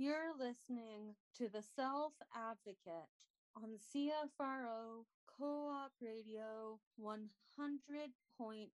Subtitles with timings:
[0.00, 8.68] You're listening to the Self Advocate on CFRO Co op Radio 100.5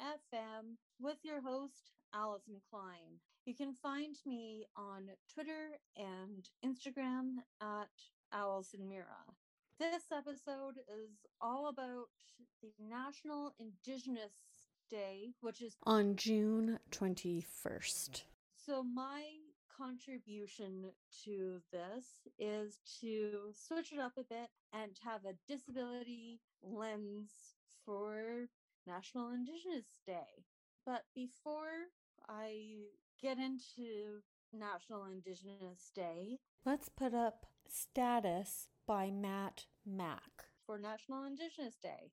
[0.00, 3.18] FM with your host, Alison Klein.
[3.44, 7.90] You can find me on Twitter and Instagram at
[8.32, 9.34] Alison Mira.
[9.80, 12.06] This episode is all about
[12.62, 14.30] the National Indigenous
[14.88, 18.22] Day, which is on June 21st.
[18.64, 19.24] So, my
[19.76, 20.90] contribution
[21.24, 22.04] to this
[22.38, 27.30] is to switch it up a bit and have a disability lens
[27.84, 28.48] for
[28.86, 30.44] National Indigenous Day.
[30.86, 31.90] But before
[32.28, 32.84] I
[33.20, 34.20] get into
[34.52, 42.12] National Indigenous Day, let's put up Status by Matt Mack for National Indigenous Day.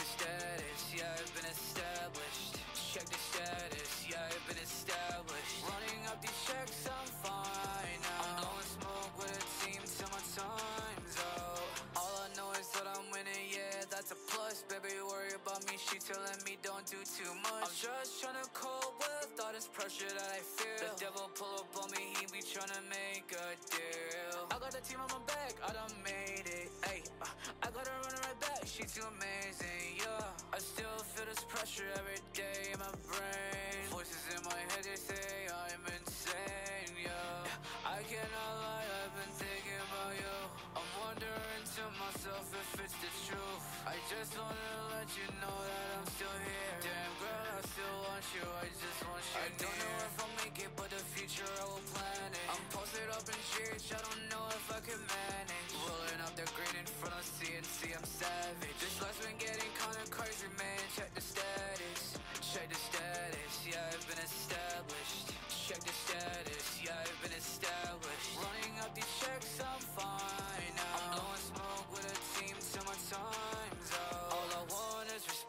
[19.91, 20.95] pressure that I feel.
[20.95, 24.47] The devil pull up on me, he be trying to make a deal.
[24.51, 26.71] I got the team on my back, I done made it.
[26.85, 27.27] Hey, uh,
[27.63, 30.53] I got her running right back, she too amazing, yeah.
[30.53, 33.83] I still feel this pressure every day in my brain.
[33.91, 37.51] Voices in my head, they say I'm insane, yeah.
[37.83, 40.37] I cannot lie, I've been thinking about you.
[40.77, 43.65] I'm wondering to myself if it's the truth.
[43.83, 46.79] I just wanna let you know that I'm still here.
[46.79, 48.43] Damn girl, still want you.
[48.43, 49.39] I just want you.
[49.39, 49.63] I near.
[49.63, 52.45] don't know if I'll make it, but the future I will plan it.
[52.51, 55.71] I'm posted up in church, I don't know if I can manage.
[55.79, 58.75] Rolling up the green in front of CNC, I'm savage.
[58.83, 60.83] This life's been getting kinda crazy, man.
[60.95, 63.53] Check the status, check the status.
[63.63, 65.31] Yeah, I've been established.
[65.47, 68.29] Check the status, yeah, I've been established.
[68.35, 70.91] Running up these checks, I'm fine now.
[70.91, 74.27] I'm blowing smoke with a team till my time's out.
[74.35, 75.40] All I want is respect,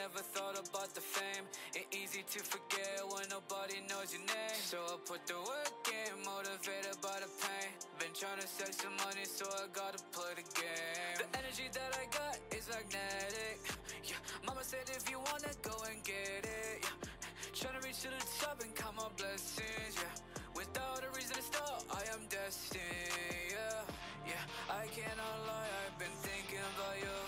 [0.00, 1.44] never thought about the fame.
[1.76, 4.56] It's easy to forget when nobody knows your name.
[4.56, 7.68] So I put the work in, motivated by the pain.
[8.00, 11.20] Been trying to save some money, so I gotta play the game.
[11.20, 13.60] The energy that I got is magnetic.
[14.08, 14.16] Yeah,
[14.48, 16.80] mama said if you wanna go and get it.
[16.80, 17.52] Yeah.
[17.52, 20.16] Trying to reach to the top and count my blessings, yeah.
[20.56, 23.84] Without a reason to stop, I am destined, yeah.
[24.24, 27.19] Yeah, I cannot lie, I've been thinking about you.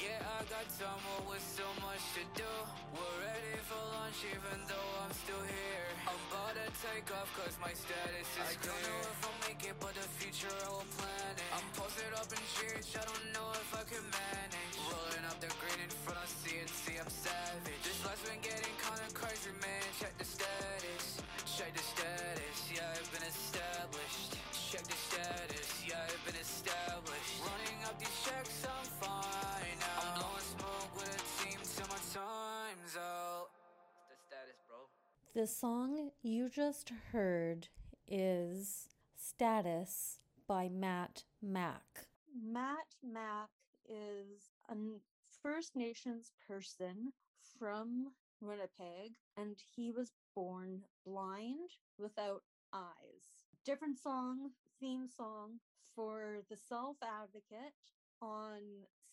[0.00, 2.48] Yeah, I got time, but with so much to do.
[2.96, 5.88] We're ready for lunch, even though I'm still here.
[6.08, 8.72] I'm about to take off, cause my status is I clear.
[8.72, 11.48] don't know if I'll make it, but the future I will plan it.
[11.52, 14.74] I'm posted up in church, I don't know if I can manage.
[14.88, 17.80] Rolling up the green in front of CNC, I'm savage.
[17.84, 19.84] This life's been getting kinda crazy, man.
[20.00, 22.56] Check the status, check the status.
[22.72, 24.40] Yeah, I've been established.
[24.70, 27.40] Check the status, yeah, I've been established.
[27.40, 30.00] Running up these checks, I'm fine now.
[30.00, 31.58] I'm blowing smoke with a team
[31.88, 33.48] my time's out.
[34.08, 34.76] The status, bro.
[35.34, 37.66] The song you just heard
[38.06, 38.86] is
[39.16, 42.06] Status by Matt Mack.
[42.40, 43.50] Matt Mack
[43.88, 44.76] is a
[45.42, 47.12] First Nations person
[47.58, 53.39] from Winnipeg, and he was born blind without eyes.
[53.64, 54.50] Different song,
[54.80, 55.60] theme song
[55.94, 57.74] for the Self Advocate
[58.22, 58.60] on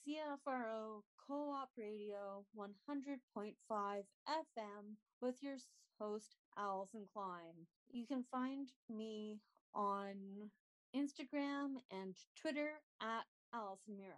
[0.08, 5.58] CFRO Co op Radio 100.5 FM with your
[5.99, 7.67] host, Alison Klein.
[7.91, 9.40] You can find me
[9.76, 10.16] on
[10.96, 14.16] Instagram and Twitter at Alison Mira.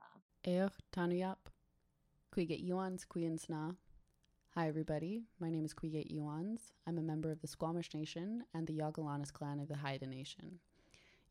[2.31, 3.75] Quiget Yuans Queensna.
[4.59, 5.23] Hi, everybody.
[5.39, 6.73] My name is Quiget Yuans.
[6.85, 10.59] I'm a member of the Squamish Nation and the Yagalanas clan of the Haida Nation.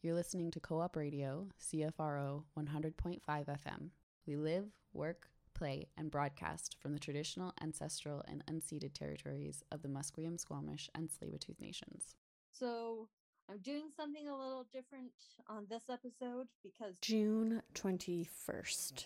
[0.01, 3.91] You're listening to Co op Radio, CFRO 100.5 FM.
[4.27, 9.89] We live, work, play, and broadcast from the traditional, ancestral, and unceded territories of the
[9.89, 12.15] Musqueam, Squamish, and Tsleil-Waututh nations.
[12.51, 13.09] So
[13.51, 15.13] I'm doing something a little different
[15.49, 19.05] on this episode because June 21st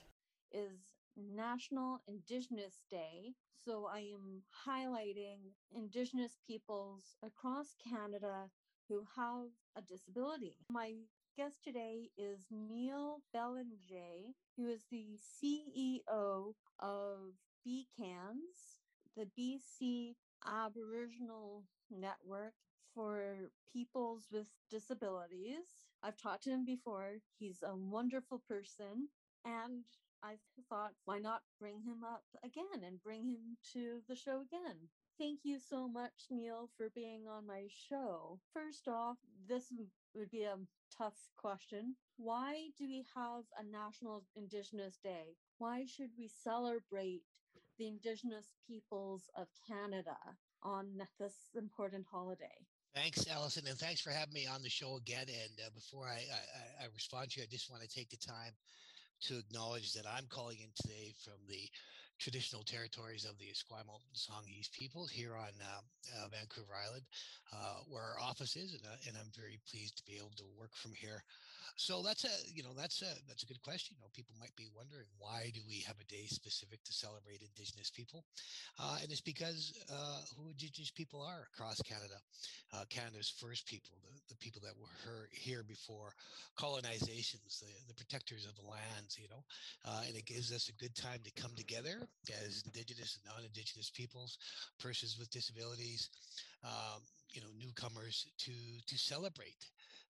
[0.53, 0.71] is
[1.17, 3.35] National Indigenous Day.
[3.65, 8.51] So I am highlighting Indigenous peoples across Canada
[8.89, 10.57] who have a disability.
[10.71, 10.95] My
[11.37, 17.19] guest today is Neil Belanger, who is the CEO of
[17.67, 18.77] BCANDS,
[19.17, 20.15] the BC
[20.47, 22.55] Aboriginal Network
[22.95, 25.87] for Peoples with Disabilities.
[26.03, 27.19] I've talked to him before.
[27.39, 29.09] He's a wonderful person.
[29.45, 29.85] And
[30.23, 30.37] I
[30.69, 34.77] thought, why not bring him up again and bring him to the show again?
[35.19, 38.39] Thank you so much, Neil, for being on my show.
[38.53, 39.73] First off, this
[40.15, 40.57] would be a
[40.97, 41.97] tough question.
[42.17, 45.37] Why do we have a National Indigenous Day?
[45.59, 47.23] Why should we celebrate
[47.79, 50.17] the Indigenous peoples of Canada
[50.63, 50.87] on
[51.19, 52.67] this important holiday?
[52.95, 55.27] Thanks, Alison, and thanks for having me on the show again.
[55.27, 56.21] And uh, before I,
[56.81, 58.53] I, I respond to you, I just want to take the time
[59.23, 61.69] to acknowledge that I'm calling in today from the
[62.23, 65.83] traditional territories of the Esquimalt and Songhees people here on uh,
[66.23, 67.03] uh, Vancouver Island,
[67.53, 70.47] uh, where our office is, and, uh, and I'm very pleased to be able to
[70.57, 71.25] work from here.
[71.77, 73.97] So that's a you know that's a that's a good question.
[73.97, 77.41] You know people might be wondering why do we have a day specific to celebrate
[77.41, 78.25] indigenous people?
[78.79, 82.19] Uh, and it's because uh, who indigenous people are across canada
[82.89, 86.13] canada's first people the, the people that were here before
[86.59, 89.45] colonizations the, the protectors of the lands you know?
[90.07, 92.09] And it gives us a good time to come together
[92.45, 94.39] as indigenous and non-indigenous peoples
[94.79, 96.09] persons with disabilities
[96.65, 98.53] um, you know newcomers to
[98.87, 99.67] to celebrate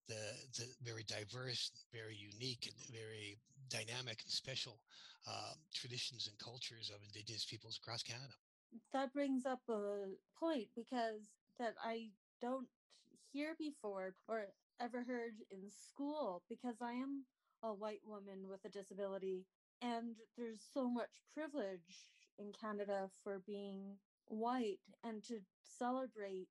[0.08, 0.14] the,
[0.58, 3.38] the very diverse, very unique, and very
[3.69, 4.81] dynamic and special
[5.28, 8.32] uh, traditions and cultures of Indigenous peoples across Canada.
[8.93, 10.06] That brings up a
[10.38, 12.10] point because that I
[12.40, 12.69] don't
[13.32, 14.46] hear before or
[14.81, 17.25] ever heard in school because I am
[17.62, 19.46] a white woman with a disability
[19.82, 22.06] and there's so much privilege
[22.38, 23.96] in Canada for being
[24.29, 26.49] white and to celebrate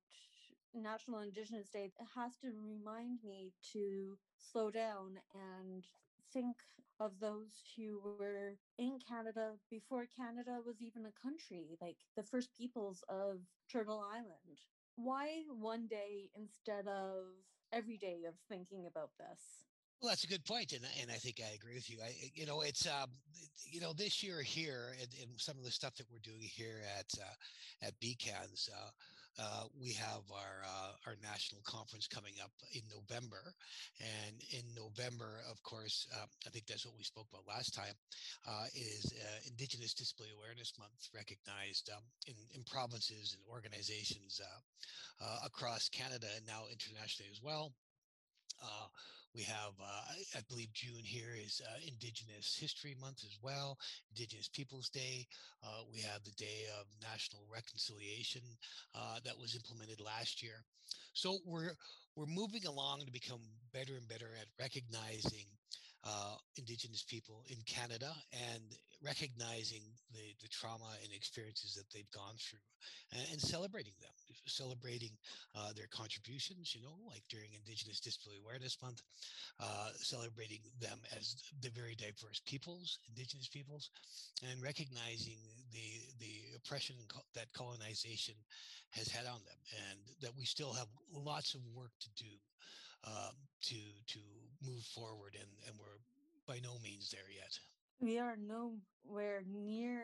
[0.74, 5.84] National Indigenous Day it has to remind me to slow down and
[6.34, 6.56] think
[7.00, 12.56] of those who were in Canada before Canada was even a country, like the first
[12.56, 13.40] peoples of
[13.72, 14.60] Turtle Island.
[14.96, 17.26] Why one day instead of
[17.74, 19.71] every day of thinking about this?
[20.02, 22.00] Well, that's a good point, and and I think I agree with you.
[22.04, 23.10] I, you know, it's um,
[23.70, 26.82] you know, this year here, and, and some of the stuff that we're doing here
[26.98, 28.90] at uh, at BCANDS, uh,
[29.38, 33.54] uh, we have our uh, our national conference coming up in November,
[34.02, 37.94] and in November, of course, um, I think that's what we spoke about last time,
[38.50, 45.26] uh, is uh, Indigenous Disability Awareness Month, recognized um, in in provinces and organizations uh,
[45.26, 47.72] uh, across Canada and now internationally as well.
[49.34, 53.78] We have, uh, I believe, June here is uh, Indigenous History Month as well,
[54.10, 55.26] Indigenous Peoples Day.
[55.64, 58.42] Uh, we have the Day of National Reconciliation
[58.94, 60.66] uh, that was implemented last year.
[61.14, 61.72] So we're
[62.18, 63.40] we're moving along to become
[63.74, 65.48] better and better at recognizing
[66.04, 68.64] uh, Indigenous people in Canada and
[69.04, 69.82] recognizing
[70.14, 72.62] the, the trauma and experiences that they've gone through
[73.14, 74.14] and, and celebrating them,
[74.46, 75.12] celebrating
[75.56, 79.02] uh, their contributions, you know, like during Indigenous Disability Awareness Month,
[79.60, 83.90] uh, celebrating them as the very diverse peoples, Indigenous peoples,
[84.50, 85.38] and recognizing
[85.72, 86.96] the, the oppression
[87.34, 88.36] that colonization
[88.92, 92.32] has had on them and that we still have lots of work to do
[93.06, 93.76] um, to
[94.08, 94.20] to
[94.62, 96.00] move forward, and and we're
[96.48, 97.58] by no means there yet.
[98.02, 100.02] We are nowhere near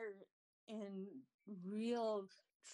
[0.68, 1.08] in
[1.66, 2.27] real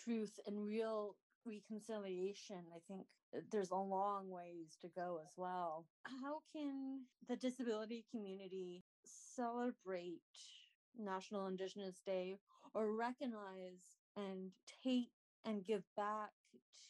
[0.03, 1.15] truth and real
[1.45, 2.57] reconciliation.
[2.75, 5.85] I think uh, there's a long ways to go as well.
[6.03, 10.19] How can the disability community celebrate
[10.99, 12.37] National Indigenous Day
[12.73, 14.51] or recognize and
[14.83, 15.07] take
[15.45, 16.31] and give back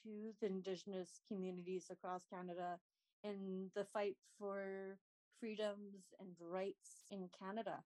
[0.03, 2.79] to the Indigenous communities across Canada
[3.23, 4.97] in the fight for
[5.39, 7.83] freedoms and rights in Canada.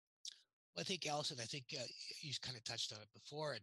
[0.77, 1.84] Well, I think Alison, I think uh,
[2.22, 3.62] you kind of touched on it before, and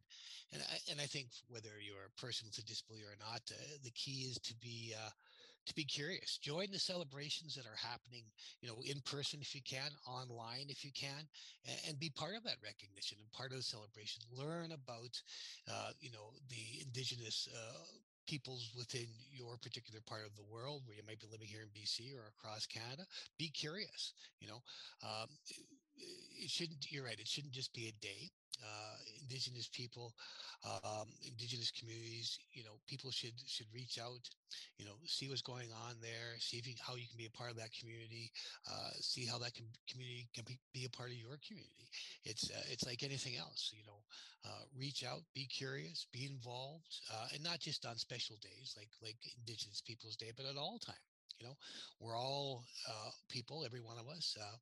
[0.52, 3.78] and I, and I think whether you're a person with a disability or not, uh,
[3.84, 5.10] the key is to be uh,
[5.66, 6.38] to be curious.
[6.38, 8.24] Join the celebrations that are happening,
[8.60, 11.28] you know, in person if you can, online if you can,
[11.64, 14.22] and, and be part of that recognition and part of the celebration.
[14.34, 15.22] Learn about,
[15.70, 17.78] uh, you know, the indigenous uh,
[18.26, 21.68] peoples within your particular part of the world where you might be living here in
[21.74, 23.06] BC or across Canada.
[23.38, 24.12] Be curious.
[24.40, 24.62] You know,
[25.06, 25.28] um,
[25.96, 26.90] it shouldn't.
[26.90, 27.18] You're right.
[27.18, 28.30] It shouldn't just be a day.
[28.62, 30.14] Uh, indigenous people,
[30.64, 34.22] um, indigenous communities, you know, people should should reach out,
[34.78, 37.36] you know, see what's going on there, see if you, how you can be a
[37.36, 38.30] part of that community,
[38.70, 41.90] uh, see how that can, community can be, be a part of your community.
[42.24, 44.00] It's uh, it's like anything else, you know,
[44.46, 48.90] uh, reach out, be curious, be involved, uh, and not just on special days like
[49.02, 51.02] like Indigenous Peoples Day, but at all time
[51.38, 51.56] you know
[52.00, 54.56] we're all uh, people every one of us uh,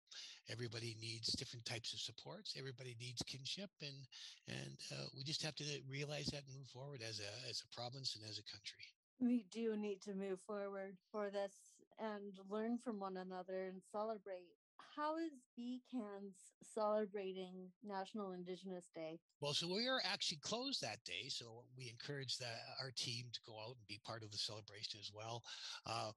[0.51, 4.07] everybody needs different types of supports everybody needs kinship and
[4.49, 7.75] and uh, we just have to realize that and move forward as a as a
[7.75, 8.87] province and as a country
[9.21, 11.53] we do need to move forward for this
[11.99, 14.49] and learn from one another and celebrate
[14.97, 16.37] how is BCANDS
[16.75, 19.19] celebrating National Indigenous Day?
[19.41, 21.29] Well, so we are actually closed that day.
[21.29, 25.01] So we encourage the, our team to go out and be part of the celebration
[25.01, 25.43] as well.
[25.87, 26.13] Uh,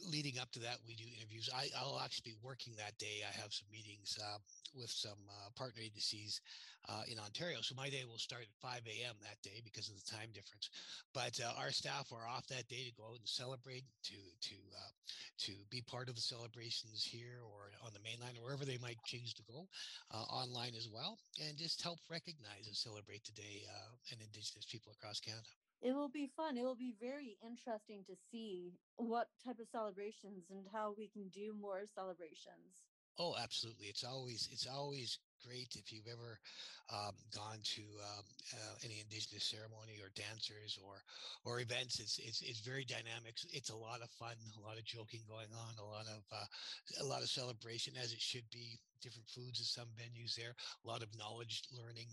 [0.00, 1.50] leading up to that, we do interviews.
[1.52, 3.22] I, will actually be working that day.
[3.22, 4.38] I have some meetings uh,
[4.74, 6.40] with some uh, partner agencies
[6.88, 7.58] uh, in Ontario.
[7.62, 9.14] So my day will start at 5 a.m.
[9.22, 10.70] that day because of the time difference.
[11.14, 14.56] But uh, our staff are off that day to go out and celebrate, to to
[14.74, 14.92] uh,
[15.46, 18.98] to be part of the celebrations here or on the mainland or wherever they might
[19.04, 19.68] choose to go,
[20.10, 23.62] uh, online as well, and just help recognize and celebrate today
[24.10, 26.56] and Indigenous people across Canada it will be fun.
[26.56, 31.28] It will be very interesting to see what type of celebrations and how we can
[31.28, 32.86] do more celebrations.
[33.18, 33.86] Oh, absolutely.
[33.86, 36.38] It's always it's always great if you've ever
[36.90, 41.02] um, gone to um, uh, any indigenous ceremony or dancers or
[41.44, 42.00] or events.
[42.00, 43.36] It's it's it's very dynamic.
[43.52, 46.48] It's a lot of fun, a lot of joking going on, a lot of uh,
[47.00, 48.78] a lot of celebration as it should be.
[49.02, 52.06] Different foods at some venues there, a lot of knowledge learning.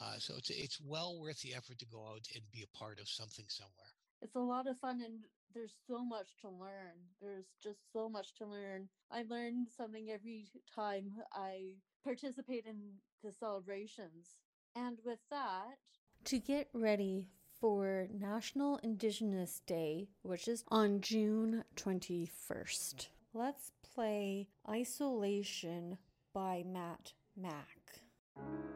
[0.00, 2.98] Uh, so it's it's well worth the effort to go out and be a part
[2.98, 3.94] of something somewhere.
[4.22, 5.22] It's a lot of fun and
[5.54, 6.96] there's so much to learn.
[7.20, 8.88] There's just so much to learn.
[9.10, 12.76] I learn something every time I participate in
[13.22, 14.36] the celebrations.
[14.74, 15.78] And with that,
[16.24, 17.26] to get ready
[17.60, 25.98] for National Indigenous Day, which is on June 21st, let's play Isolation
[26.32, 28.71] by Matt Mac.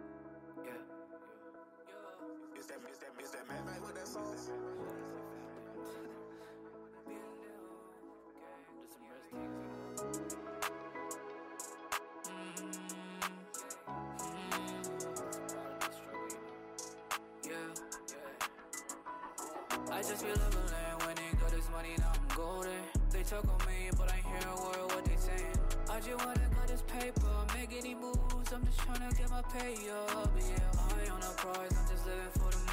[20.23, 22.71] When they got this money, now I'm golden.
[23.11, 25.59] They talk on me, but I hear a word what they saying.
[25.91, 28.51] I just wanna got this paper, make any moves.
[28.51, 30.33] I'm just trying to get my pay up.
[30.39, 32.66] Yeah, I on a prize, I'm just living for the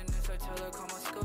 [0.00, 1.24] indigenous, I tell her come on school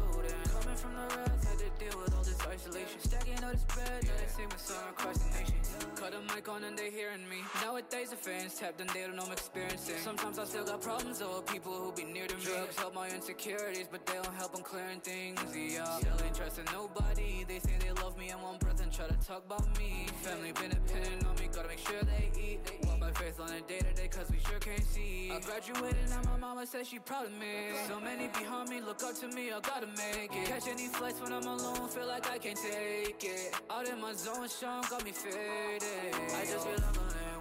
[0.60, 3.00] Coming from the rest, had to deal with all this isolation.
[3.00, 4.12] Stacking all this bread, yeah.
[4.20, 5.56] they sing my son across the nation.
[5.96, 7.38] Cut a mic on and they hearing me.
[7.62, 9.98] Nowadays the fans tapped and they don't know I'm experiencing.
[9.98, 12.44] Sometimes I still got problems though, people who be near to me.
[12.44, 15.40] Drugs help my insecurities, but they don't help on clearing things.
[15.56, 17.46] Yeah, still ain't trusting nobody.
[17.48, 20.08] They say they love me one breath try to talk about me.
[20.22, 22.66] Family been depending on me, gotta make sure they eat.
[22.66, 25.32] They walk by faith on a day to day, cause we sure can't see.
[25.32, 27.78] I graduated and my mama said she proud of me.
[27.88, 30.48] So many behind me look up to me, I gotta make it.
[30.48, 33.56] Catch any flights when I'm alone, feel like I can't take it.
[33.70, 36.16] Out in my zone, Sean got me faded.
[36.34, 36.98] I just feel like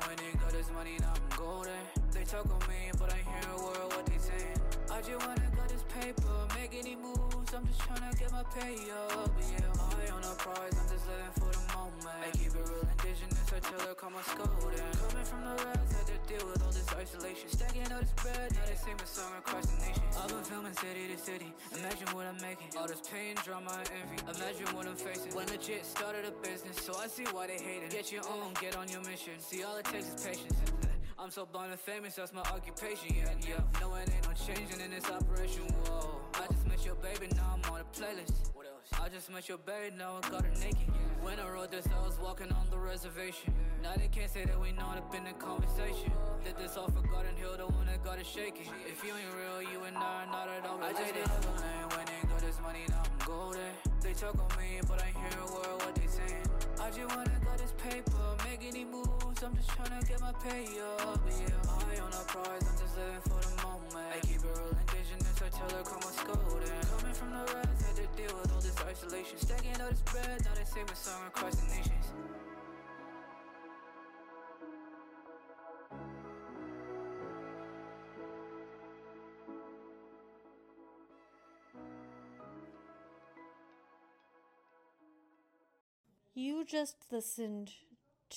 [0.06, 1.80] when they got this money, now I'm golden.
[2.12, 4.60] They talk on me, but I hear a word what they saying.
[4.90, 6.96] I just wanna got this paper, make any
[7.48, 7.54] moves.
[7.54, 9.30] I'm just trying to get my pay up.
[9.40, 12.18] Yeah, I on a prize, I'm just living for the moment.
[12.24, 14.78] I keep it real indigenous, I tell her come on scolding.
[14.78, 17.48] Coming from the rest, had to deal with all this isolation.
[17.48, 20.02] Stacking all this bread, now they sing my song across the nation.
[20.18, 22.68] I've been filming city to city, imagine what I'm making.
[22.78, 25.34] All this pain, drama, and envy, imagine what I'm facing.
[25.34, 27.90] When legit started a business, so I see why they hate it.
[27.90, 29.38] Get your own, get on your mission.
[29.38, 30.58] See, all it takes is patience.
[31.18, 33.80] I'm so blind and famous, that's my occupation, yeah, yeah.
[33.80, 36.27] No, it ain't no changing in this operation, whoa.
[36.78, 38.54] Met your baby, now I'm on a playlist.
[38.54, 39.02] What else?
[39.02, 40.86] I just met your baby, now I got her naked.
[40.86, 41.24] Yeah.
[41.24, 43.52] When I wrote this, I was walking on the reservation.
[43.82, 43.90] Yeah.
[43.90, 46.12] Now they can't say that we not up in the conversation.
[46.44, 48.70] Did this all for Garden Hill, the one that got it shaking.
[48.86, 50.94] If you ain't real, you and I are not at all related.
[50.94, 53.74] I just be when they got this money, now I'm golden.
[54.00, 56.57] They talk on me, but I hear a word what they saying.
[56.80, 59.42] I just wanna got this paper, make any moves.
[59.42, 60.64] I'm just trying to get my pay
[61.02, 61.20] up.
[61.26, 64.06] Yeah, I on a prize, I'm just living for the moment.
[64.14, 66.70] I keep it real indigenous, I tell her come on scolding.
[66.98, 69.38] Coming from the rest, had to deal with all this isolation.
[69.38, 72.06] Stacking all this bread, now they say my song across the nations.
[86.40, 87.72] You just listened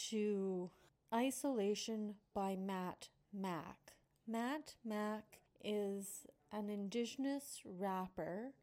[0.10, 0.72] to
[1.14, 3.94] Isolation by Matt Mac.
[4.28, 8.54] Matt Mac is an Indigenous rapper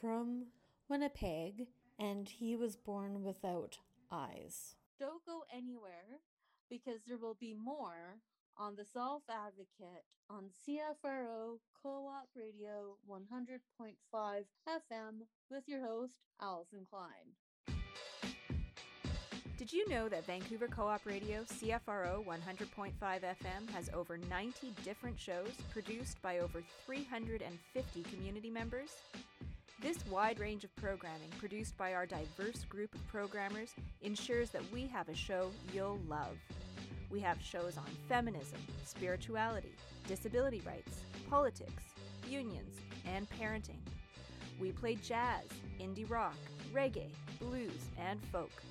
[0.00, 0.46] from
[0.88, 1.66] Winnipeg,
[1.98, 3.76] and he was born without
[4.10, 4.76] eyes.
[4.98, 6.22] Don't go anywhere
[6.70, 8.16] because there will be more
[8.56, 16.86] on the Self Advocate on CFRO Co op Radio 100.5 FM with your host, Alison
[16.90, 17.36] Klein.
[19.66, 25.18] Did you know that Vancouver Co op Radio CFRO 100.5 FM has over 90 different
[25.18, 28.90] shows produced by over 350 community members?
[29.82, 34.86] This wide range of programming, produced by our diverse group of programmers, ensures that we
[34.86, 36.38] have a show you'll love.
[37.10, 39.74] We have shows on feminism, spirituality,
[40.06, 41.82] disability rights, politics,
[42.28, 43.82] unions, and parenting.
[44.60, 45.42] We play jazz,
[45.80, 46.36] indie rock,
[46.72, 48.62] reggae, blues, and folk.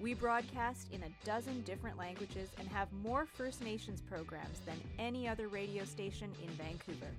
[0.00, 5.26] We broadcast in a dozen different languages and have more First Nations programs than any
[5.26, 7.10] other radio station in Vancouver.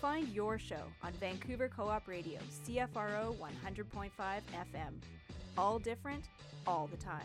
[0.00, 4.94] Find your show on Vancouver Co op Radio, CFRO 100.5 FM.
[5.58, 6.24] All different,
[6.66, 7.20] all the time.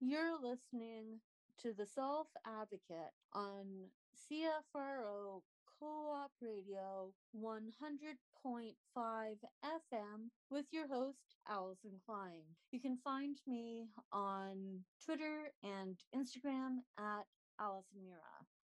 [0.00, 1.18] You're listening
[1.66, 3.64] to the Self Advocate on
[4.14, 5.42] CFRO
[5.80, 8.74] Co op Radio 100.5
[9.64, 12.44] FM with your host, Alison Klein.
[12.70, 17.26] You can find me on Twitter and Instagram at
[17.60, 18.20] Alison Mira.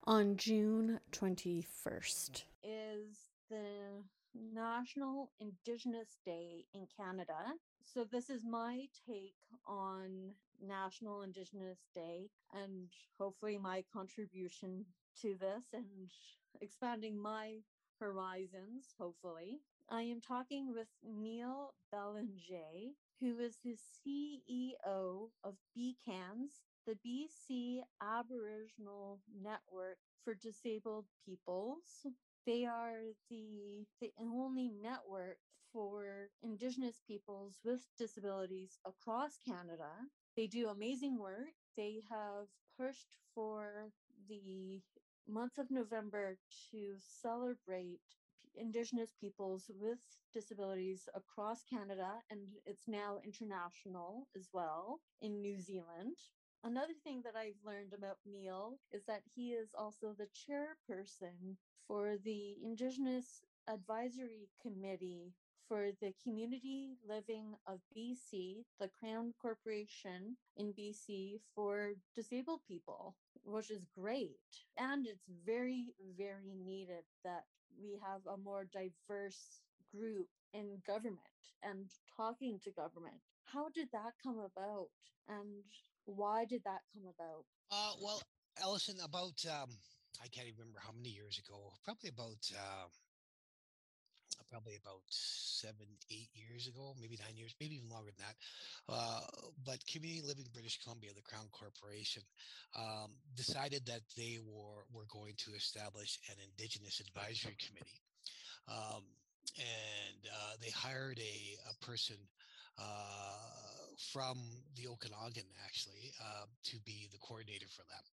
[0.06, 4.04] On June 21st, Is the
[4.34, 7.56] National Indigenous Day in Canada.
[7.84, 9.36] So, this is my take
[9.68, 10.32] on
[10.66, 14.86] National Indigenous Day and hopefully my contribution
[15.22, 16.10] to this and
[16.62, 17.58] expanding my
[18.00, 19.60] horizons, hopefully.
[19.90, 29.20] I am talking with Neil Belanger, who is the CEO of BCANDS, the BC Aboriginal
[29.44, 32.06] Network for Disabled Peoples.
[32.46, 35.38] They are the, the only network
[35.72, 39.92] for Indigenous peoples with disabilities across Canada.
[40.36, 41.54] They do amazing work.
[41.78, 43.92] They have pushed for
[44.28, 44.82] the
[45.28, 46.38] month of November
[46.72, 48.02] to celebrate
[48.56, 50.00] Indigenous peoples with
[50.34, 56.18] disabilities across Canada, and it's now international as well in New Zealand.
[56.64, 62.18] Another thing that I've learned about Neil is that he is also the chairperson for
[62.24, 65.34] the Indigenous Advisory Committee
[65.68, 73.72] for the Community Living of BC, the Crown Corporation in BC for disabled people, which
[73.72, 74.38] is great.
[74.78, 77.46] And it's very, very needed that
[77.82, 79.62] we have a more diverse
[79.96, 81.20] group in government
[81.64, 83.16] and talking to government.
[83.46, 84.90] How did that come about?
[85.28, 85.64] And
[86.06, 87.46] why did that come about?
[87.72, 88.22] Uh, well,
[88.62, 89.70] Alison, about um,
[90.22, 91.72] I can't even remember how many years ago.
[91.84, 92.88] Probably about uh,
[94.52, 98.38] probably about seven, eight years ago, maybe nine years, maybe even longer than that.
[98.92, 99.22] Uh,
[99.66, 102.24] but Community Living British Columbia, the Crown Corporation,
[102.78, 108.04] um, decided that they were were going to establish an Indigenous Advisory Committee,
[108.68, 109.04] um,
[109.58, 111.36] and uh, they hired a,
[111.72, 112.18] a person.
[112.80, 113.61] Uh,
[114.14, 114.38] from
[114.76, 118.06] the Okanagan actually uh, to be the coordinator for that,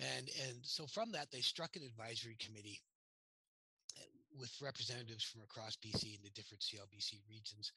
[0.00, 2.80] and and so from that they struck an advisory committee
[3.98, 4.04] uh,
[4.38, 7.72] with representatives from across BC and the different CLBC regions,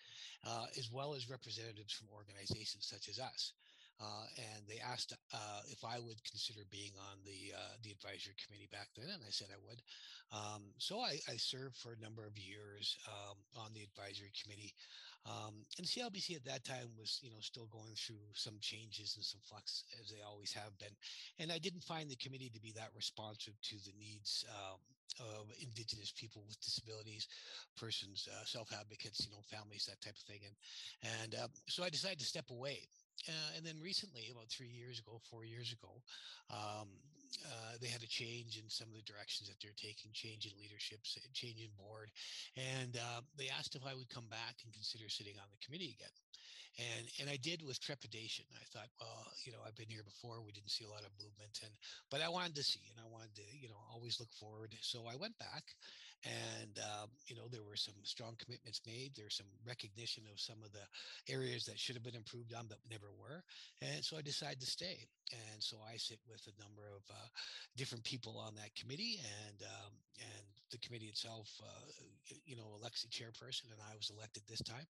[0.48, 3.54] uh, as well as representatives from organizations such as us.
[4.00, 4.24] Uh,
[4.56, 8.72] and they asked uh, if I would consider being on the uh, the advisory committee
[8.72, 9.84] back then, and I said I would.
[10.32, 14.72] Um, so I, I, served for a number of years um, on the advisory committee.
[15.26, 19.24] Um, and CLBC at that time was, you know, still going through some changes and
[19.24, 20.96] some flux as they always have been.
[21.40, 24.80] And I didn't find the committee to be that responsive to the needs um,
[25.20, 27.28] of Indigenous people with disabilities,
[27.78, 30.40] persons, uh, self advocates, you know, families, that type of thing.
[30.46, 30.56] And
[31.22, 32.88] and um, so I decided to step away.
[33.28, 36.02] Uh, and then recently, about three years ago, four years ago,
[36.50, 36.88] um,
[37.46, 40.54] uh, they had a change in some of the directions that they're taking, change in
[40.60, 41.00] leadership,
[41.34, 42.10] change in board,
[42.58, 45.96] and uh, they asked if I would come back and consider sitting on the committee
[45.98, 46.14] again
[46.80, 48.46] and and I did with trepidation.
[48.56, 50.42] I thought, well, you know, I've been here before.
[50.42, 51.74] We didn't see a lot of movement, and
[52.10, 54.76] but I wanted to see, and I wanted to, you know, always look forward.
[54.82, 55.76] So I went back,
[56.26, 59.12] and um, you know, there were some strong commitments made.
[59.16, 60.86] There's some recognition of some of the
[61.32, 63.44] areas that should have been improved on, but never were,
[63.82, 65.08] and so I decided to stay.
[65.32, 67.28] And so I sit with a number of uh,
[67.78, 69.94] different people on that committee, and um,
[70.72, 71.90] the committee itself, uh,
[72.46, 74.86] you know, elects chairperson, and I was elected this time.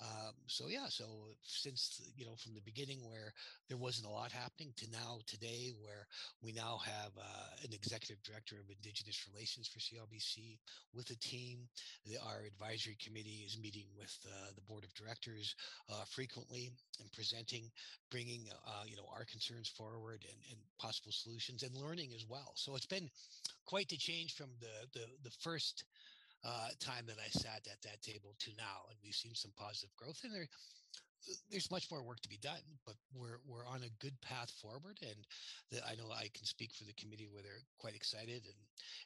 [0.00, 1.04] Um, so yeah, so
[1.42, 3.32] since you know from the beginning where
[3.68, 6.06] there wasn't a lot happening to now today where
[6.42, 10.58] we now have uh, an executive director of Indigenous Relations for CLBC
[10.94, 11.68] with a team.
[12.06, 15.54] The, our advisory committee is meeting with uh, the board of directors
[15.90, 17.70] uh, frequently and presenting,
[18.10, 22.52] bringing uh, you know our concerns forward and, and possible solutions and learning as well.
[22.56, 23.10] So it's been
[23.66, 25.84] quite the change from the the, the first
[26.44, 29.94] uh, time that I sat at that table to now, and we've seen some positive
[29.96, 30.20] growth.
[30.24, 30.48] And there,
[31.50, 34.96] there's much more work to be done, but we're we're on a good path forward.
[35.02, 35.20] And
[35.70, 38.60] the, I know I can speak for the committee where they're quite excited and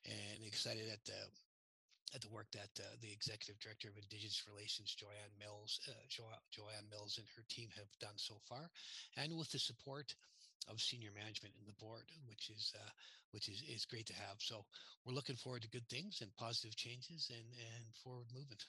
[0.06, 1.18] and excited at the
[2.14, 6.42] at the work that uh, the executive director of Indigenous Relations, Joanne Mills, uh, jo-
[6.54, 8.70] Joanne Mills, and her team have done so far,
[9.16, 10.14] and with the support
[10.68, 12.90] of senior management in the board, which is uh,
[13.32, 14.38] which is, is great to have.
[14.38, 14.64] So
[15.04, 18.64] we're looking forward to good things and positive changes and and forward movement.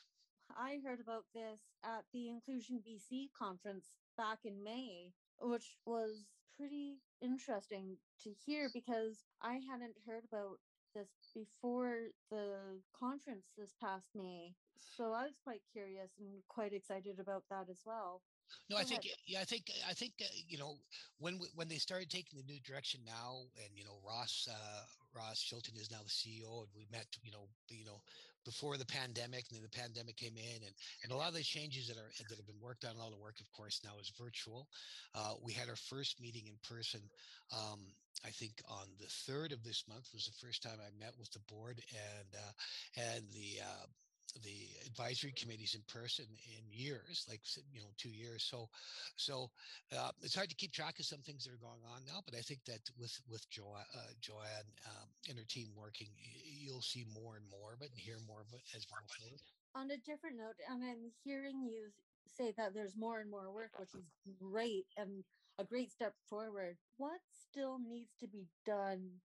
[0.58, 7.00] I heard about this at the Inclusion BC conference back in May, which was pretty
[7.22, 10.60] interesting to hear because I hadn't heard about
[10.94, 14.54] this before the conference this past May.
[14.80, 18.22] So I was quite curious and quite excited about that as well.
[18.70, 20.78] No, I think yeah, I think I think uh, you know
[21.20, 24.84] when when they started taking the new direction now, and you know Ross uh,
[25.16, 28.02] Ross Chisholm is now the CEO, and we met you know you know
[28.44, 31.44] before the pandemic, and then the pandemic came in, and and a lot of the
[31.44, 34.12] changes that are that have been worked on, all the work, of course, now is
[34.18, 34.68] virtual.
[35.14, 37.02] Uh, we had our first meeting in person.
[37.54, 37.80] Um,
[38.26, 41.32] I think on the third of this month was the first time I met with
[41.32, 42.54] the board and uh,
[43.14, 43.86] and the uh,
[44.44, 46.26] the advisory committees in person
[46.58, 48.44] in years, like you know, two years.
[48.44, 48.68] So,
[49.16, 49.50] so
[49.96, 52.22] uh, it's hard to keep track of some things that are going on now.
[52.26, 56.08] But I think that with with jo- uh, Joanne um, and her team working,
[56.44, 59.08] you'll see more and more of it and hear more of it as we go
[59.20, 59.42] forward.
[59.76, 61.92] On a different note, and I'm hearing you
[62.28, 64.06] say that there's more and more work, which is
[64.40, 65.24] great and
[65.60, 66.78] a great step forward.
[66.98, 69.22] What still needs to be done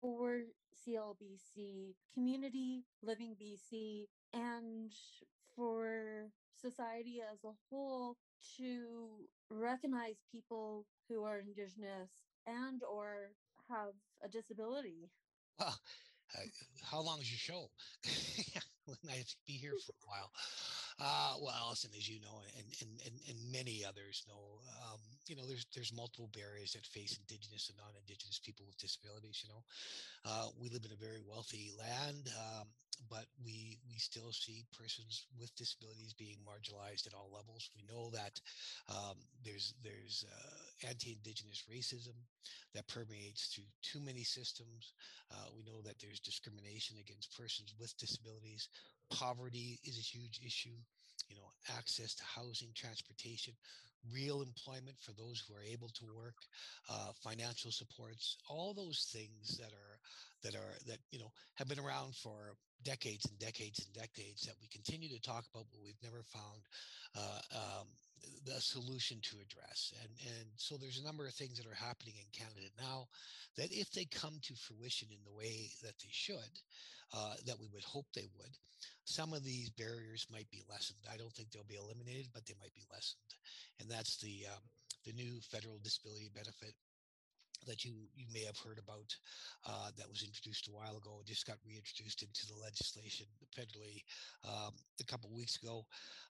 [0.00, 0.42] for
[0.74, 4.92] CLBC, Community Living BC, and
[5.56, 6.28] for
[6.60, 8.16] society as a whole
[8.56, 12.10] to recognize people who are indigenous
[12.46, 13.30] and or
[13.68, 15.10] have a disability.
[15.58, 15.78] Well
[16.34, 16.40] uh,
[16.82, 17.70] how long is your show?
[19.08, 20.30] I to be here for a while
[21.00, 25.36] uh, well Allison, as you know and, and, and, and many others know um, you
[25.36, 29.62] know there's there's multiple barriers that face indigenous and non-indigenous people with disabilities you know
[30.24, 32.66] uh, we live in a very wealthy land um,
[33.08, 37.70] but we we still see persons with disabilities being marginalized at all levels.
[37.74, 38.40] We know that
[38.88, 42.14] um, there's there's uh, anti-indigenous racism
[42.74, 44.94] that permeates through too many systems.
[45.30, 48.68] Uh, we know that there's discrimination against persons with disabilities.
[49.14, 50.76] Poverty is a huge issue.
[51.28, 53.54] You know, access to housing, transportation,
[54.10, 56.34] real employment for those who are able to work,
[56.90, 59.98] uh, financial supports, all those things that are
[60.42, 64.56] that are that you know have been around for decades and decades and decades that
[64.60, 66.60] we continue to talk about, but we've never found
[67.16, 67.86] uh, um,
[68.44, 69.94] the solution to address.
[70.02, 73.06] And and so there's a number of things that are happening in Canada now
[73.56, 76.54] that if they come to fruition in the way that they should,
[77.12, 78.56] uh, that we would hope they would,
[79.04, 81.00] some of these barriers might be lessened.
[81.12, 83.30] I don't think they'll be eliminated, but they might be lessened.
[83.80, 84.62] And that's the um,
[85.04, 86.74] the new federal disability benefit
[87.66, 89.14] that you you may have heard about
[89.66, 94.02] uh, that was introduced a while ago and just got reintroduced into the legislation federally
[94.46, 95.84] um, a couple weeks ago.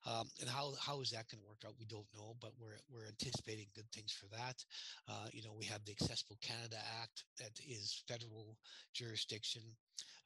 [0.06, 1.78] Um, and how how is that going to work out?
[1.78, 4.64] We don't know, but we're we're anticipating good things for that.
[5.08, 8.56] Uh, you know, we have the Accessible Canada Act that is federal
[8.94, 9.62] jurisdiction.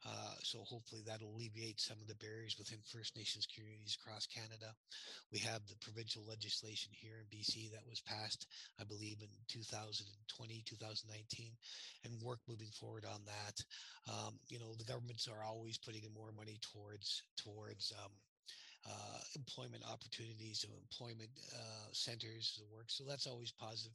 [0.05, 4.71] Uh, so hopefully that'll alleviate some of the barriers within First Nations communities across Canada.
[5.33, 8.47] We have the provincial legislation here in BC that was passed,
[8.79, 11.51] I believe, in 2020, 2019,
[12.05, 13.55] and work moving forward on that.
[14.07, 18.13] Um, you know, the governments are always putting in more money towards towards um,
[18.87, 22.87] uh, employment opportunities, employment uh, centers, the work.
[22.87, 23.91] So that's always positive.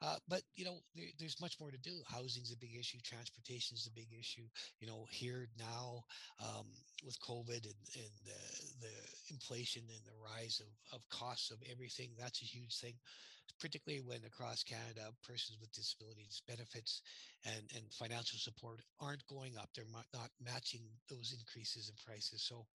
[0.00, 1.98] Uh, but you know, there, there's much more to do.
[2.06, 2.98] Housing is a big issue.
[3.02, 4.46] Transportation is a big issue.
[4.80, 6.04] You know, here now
[6.40, 6.66] um,
[7.04, 8.94] with COVID and, and the, the
[9.30, 12.94] inflation and the rise of, of costs of everything, that's a huge thing.
[13.60, 17.02] Particularly when across Canada, persons with disabilities benefits
[17.44, 19.68] and, and financial support aren't going up.
[19.74, 22.42] They're not matching those increases in prices.
[22.42, 22.66] So,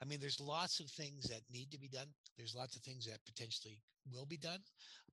[0.00, 2.08] I mean, there's lots of things that need to be done.
[2.36, 3.78] There's lots of things that potentially
[4.10, 4.60] will be done,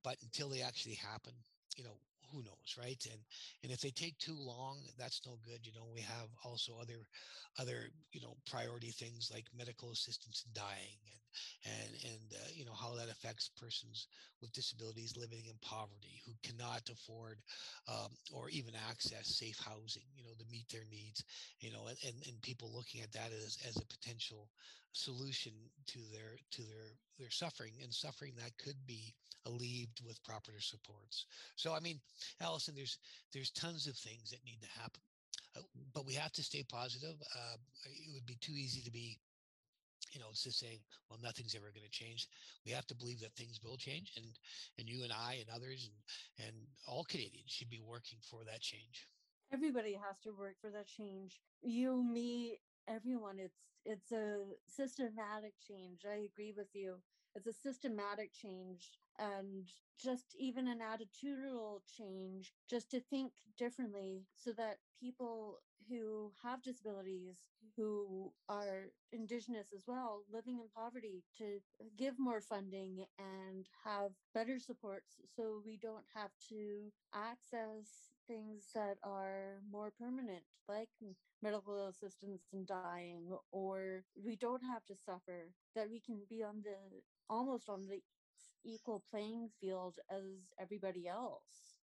[0.03, 1.34] but until they actually happen,
[1.75, 1.97] you know,
[2.32, 3.00] who knows, right?
[3.12, 3.20] And
[3.63, 5.65] and if they take too long, that's no good.
[5.65, 7.06] You know, we have also other
[7.60, 11.20] other you know priority things like medical assistance in dying and
[11.65, 14.08] and and uh, you know how that affects persons
[14.42, 17.39] with disabilities living in poverty who cannot afford
[17.88, 21.24] um, or even access safe housing you know to meet their needs
[21.60, 24.50] you know and, and, and people looking at that as, as a potential
[24.94, 25.52] solution
[25.86, 29.13] to their to their their suffering and suffering that could be
[29.45, 31.25] alleviated with proper supports
[31.56, 31.99] so i mean
[32.41, 32.97] alison there's
[33.34, 35.02] there's tons of things that need to happen
[35.58, 35.62] uh,
[35.93, 39.17] but we have to stay positive uh, it would be too easy to be
[40.13, 42.28] you know, it's just saying, well, nothing's ever going to change.
[42.65, 44.25] We have to believe that things will change, and
[44.78, 46.56] and you and I and others and and
[46.88, 49.08] all Canadians should be working for that change.
[49.54, 51.41] Everybody has to work for that change.
[51.62, 53.39] You, me, everyone.
[53.39, 56.06] It's it's a systematic change.
[56.06, 56.95] I agree with you.
[57.36, 59.67] It's a systematic change and
[59.99, 67.38] just even an attitudinal change, just to think differently so that people who have disabilities,
[67.75, 71.60] who are Indigenous as well, living in poverty, to
[71.97, 78.97] give more funding and have better supports so we don't have to access things that
[79.03, 80.89] are more permanent, like
[81.41, 86.62] medical assistance in dying, or we don't have to suffer, that we can be on
[86.63, 87.99] the almost on the
[88.65, 90.24] equal playing field as
[90.60, 91.76] everybody else.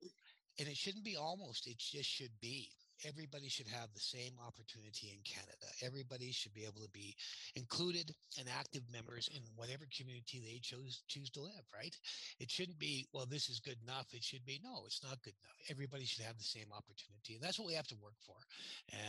[0.60, 2.70] And it shouldn't be almost, it just should be
[3.04, 5.68] everybody should have the same opportunity in Canada.
[5.84, 7.16] Everybody should be able to be
[7.56, 11.66] included and active members in whatever community they chose choose to live.
[11.74, 11.96] Right?
[12.40, 13.26] It shouldn't be well.
[13.26, 14.08] This is good enough.
[14.14, 14.84] It should be no.
[14.86, 15.58] It's not good enough.
[15.70, 18.40] Everybody should have the same opportunity, and that's what we have to work for.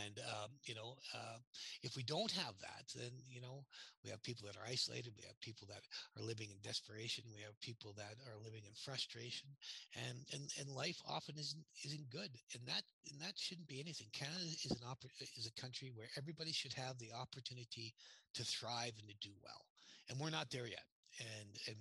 [0.03, 1.39] And um, you know, uh,
[1.83, 3.63] if we don't have that, then you know,
[4.03, 5.13] we have people that are isolated.
[5.15, 5.83] We have people that
[6.17, 7.23] are living in desperation.
[7.33, 9.47] We have people that are living in frustration,
[9.95, 12.31] and and and life often isn't isn't good.
[12.53, 14.07] And that and that shouldn't be anything.
[14.13, 17.93] Canada is an oper- is a country where everybody should have the opportunity
[18.33, 19.65] to thrive and to do well,
[20.09, 20.85] and we're not there yet,
[21.19, 21.77] and and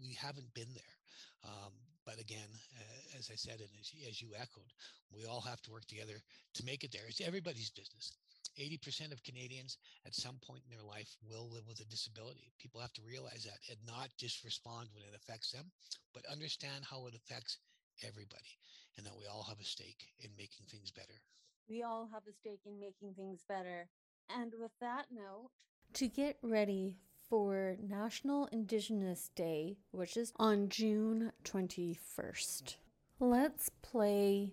[0.00, 0.96] we haven't been there.
[1.44, 1.72] Um,
[2.04, 4.72] but again, uh, as I said, and as, as you echoed,
[5.14, 6.18] we all have to work together
[6.54, 7.06] to make it there.
[7.08, 8.12] It's everybody's business.
[8.58, 12.52] 80% of Canadians at some point in their life will live with a disability.
[12.60, 15.70] People have to realize that and not just respond when it affects them,
[16.12, 17.58] but understand how it affects
[18.06, 18.58] everybody
[18.96, 21.20] and that we all have a stake in making things better.
[21.68, 23.88] We all have a stake in making things better.
[24.28, 25.50] And with that note,
[25.94, 26.96] to get ready
[27.28, 32.76] for National Indigenous Day, which is on June 21st,
[33.20, 34.52] let's play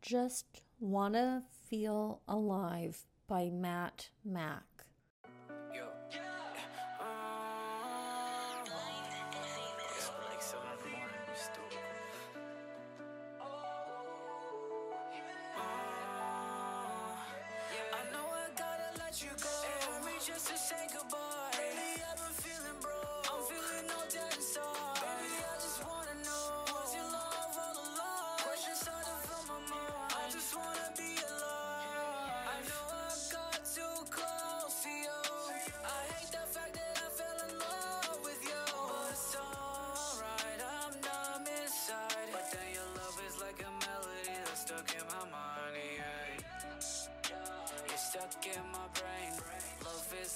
[0.00, 4.64] Just Wanna Feel Alive by Matt Mack.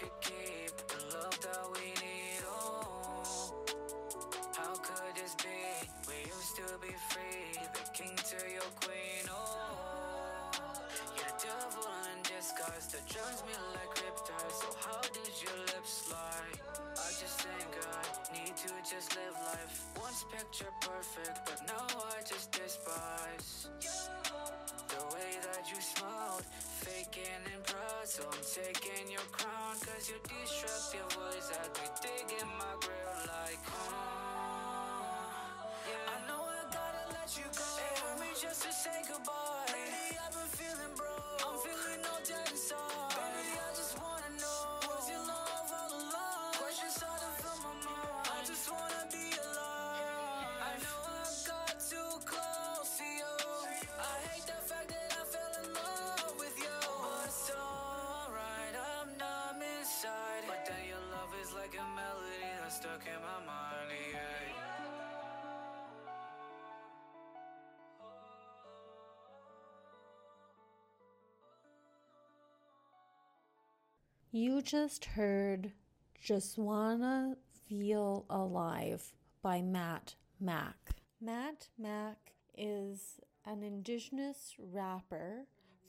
[0.00, 2.40] could keep the love that we need.
[2.48, 3.52] Oh,
[4.56, 5.60] how could this be?
[6.08, 9.28] We used to be free, the king to your queen.
[9.28, 10.56] Oh,
[11.20, 11.84] you're devil
[12.16, 14.56] in disguise that drives me like riptides.
[14.64, 16.48] So how did your lips lie?
[16.96, 19.84] I just think I need to just live life.
[20.00, 21.84] Once picture perfect, but now
[22.16, 23.68] I just despise
[24.88, 26.44] the way that that you smiled.
[26.80, 29.59] Faking and proud, so I'm taking your crown.
[29.70, 33.78] Cause you disrupt your voice has me digging my grave like, uh,
[35.86, 36.10] yeah.
[36.10, 37.62] I know I gotta let you go.
[37.78, 39.66] It hurt me just to say goodbye.
[39.68, 41.09] Lately I've been feeling broke.
[74.32, 75.72] You just heard
[76.22, 77.36] Just Wanna
[77.68, 79.12] Feel Alive
[79.42, 80.92] by Matt Mack.
[81.20, 85.46] Matt Mack is an Indigenous rapper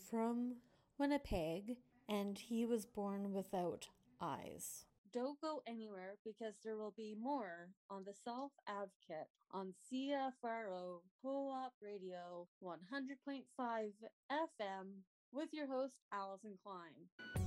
[0.10, 0.56] from
[0.98, 1.78] Winnipeg
[2.10, 3.88] and he was born without
[4.20, 4.86] eyes.
[5.14, 11.50] Don't go anywhere because there will be more on the Self Advocate on CFRO Co
[11.50, 13.44] op Radio 100.5
[14.32, 14.88] FM
[15.32, 17.41] with your host, Alison Klein.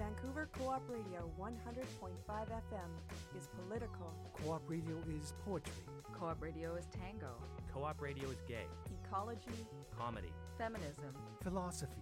[0.00, 2.90] Vancouver Co-op Radio 100.5 FM
[3.36, 4.10] is political.
[4.32, 5.82] Co-op radio is poetry.
[6.18, 7.34] Co-op radio is tango,
[7.72, 8.66] Co-op radio is gay,
[9.04, 9.66] Ecology,
[9.98, 12.00] comedy, feminism, Philosophy.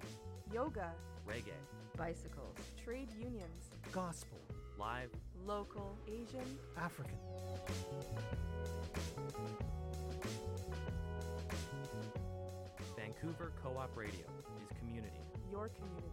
[0.52, 0.92] yoga,
[1.26, 1.58] reggae,
[1.96, 4.38] bicycles, trade unions, Gospel.
[4.78, 5.10] live,
[5.44, 7.18] local, Asian, African.
[12.96, 14.26] Vancouver Co-op Radio
[14.62, 15.20] is community.
[15.50, 16.08] Your community.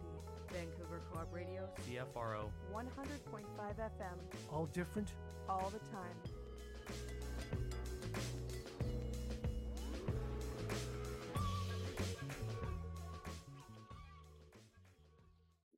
[0.52, 4.18] Vancouver Co-op Radio, CFRO 100.5 FM,
[4.52, 5.12] All different,
[5.48, 6.16] all the time.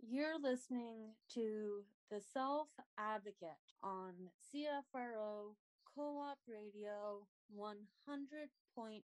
[0.00, 2.68] You're listening to The Self
[2.98, 4.12] Advocate on
[4.52, 5.54] CFRO
[5.94, 9.02] Co op Radio 100.5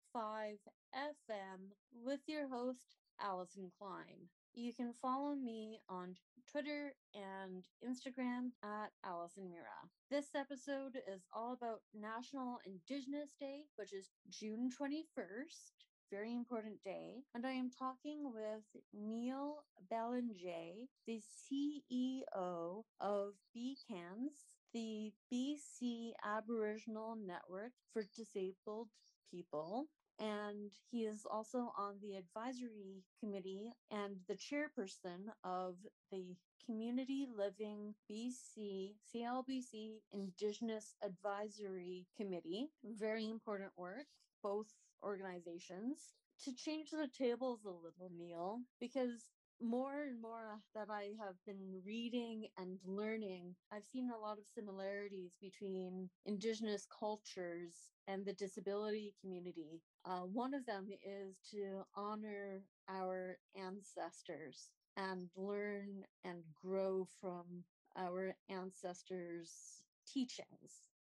[0.95, 1.59] FM
[2.03, 4.29] with your host, Alison Klein.
[4.53, 6.15] You can follow me on
[6.49, 9.89] Twitter and Instagram at Alison Mira.
[10.09, 15.73] This episode is all about National Indigenous Day, which is June 21st
[16.11, 17.23] very important day.
[17.33, 27.71] And I am talking with Neil Belanger, the CEO of BCANDS, the BC Aboriginal Network
[27.91, 28.89] for Disabled
[29.31, 29.87] People.
[30.19, 35.75] And he is also on the advisory committee and the chairperson of
[36.11, 42.69] the Community Living BC CLBC Indigenous Advisory Committee.
[42.83, 44.07] Very important work,
[44.41, 44.67] both
[45.03, 46.13] organizations.
[46.43, 51.81] To change the tables a little, Neil, because more and more that I have been
[51.85, 59.13] reading and learning, I've seen a lot of similarities between Indigenous cultures and the disability
[59.21, 59.81] community.
[60.05, 67.63] Uh, one of them is to honor our ancestors and learn and grow from
[67.97, 70.94] our ancestors' teachings.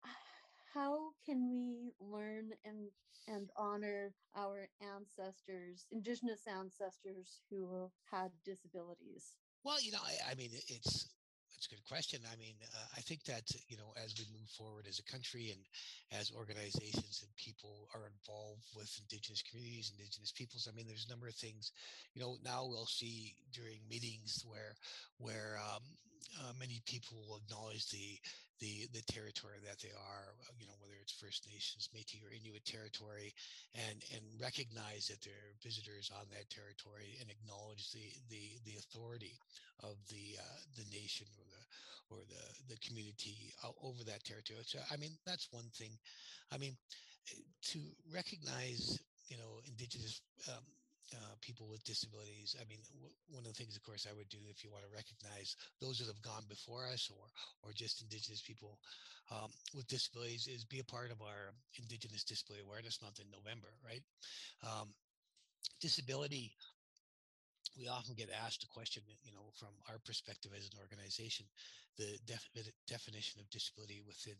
[0.73, 2.89] How can we learn and
[3.27, 9.37] and honor our ancestors, indigenous ancestors who had disabilities?
[9.63, 11.07] Well, you know, I, I mean, it's
[11.55, 12.19] it's a good question.
[12.27, 15.53] I mean, uh, I think that you know, as we move forward as a country
[15.53, 15.61] and
[16.19, 21.11] as organizations and people are involved with indigenous communities, indigenous peoples, I mean, there's a
[21.11, 21.71] number of things.
[22.15, 24.75] You know, now we'll see during meetings where
[25.19, 25.83] where um,
[26.41, 28.19] uh, many people will acknowledge the
[28.63, 30.27] the the territory that they are.
[30.47, 33.35] uh, You know, whether it's First Nations, Métis, or Inuit territory,
[33.75, 39.35] and and recognize that they're visitors on that territory and acknowledge the the the authority
[39.83, 41.63] of the uh, the nation or the
[42.15, 43.51] or the the community
[43.83, 44.63] over that territory.
[44.65, 45.91] So I mean that's one thing.
[46.51, 46.75] I mean
[47.31, 47.41] eh,
[47.75, 47.79] to
[48.13, 50.63] recognize you know indigenous um,
[51.11, 52.55] uh, people with disabilities.
[52.59, 54.83] I mean w- one of the things, of course, I would do if you want
[54.85, 58.79] to recognize those that have gone before us or or just indigenous people
[59.31, 63.69] um, with disabilities is be a part of our Indigenous Disability Awareness Month in November,
[63.83, 64.03] right?
[64.61, 64.95] Um,
[65.79, 66.53] disability
[67.77, 71.45] we often get asked a question, you know, from our perspective as an organization,
[71.97, 74.37] the defi- definition of disability within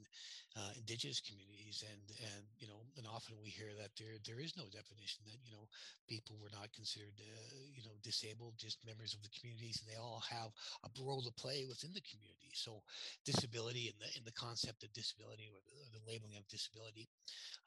[0.58, 4.58] uh, indigenous communities, and and you know, and often we hear that there there is
[4.58, 5.66] no definition that you know
[6.10, 10.00] people were not considered uh, you know disabled, just members of the communities, and they
[10.00, 10.50] all have
[10.86, 12.54] a role to play within the community.
[12.54, 12.82] So,
[13.26, 17.10] disability and the in the concept of disability or the, or the labeling of disability